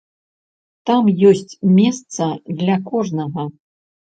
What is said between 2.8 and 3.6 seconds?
кожнага.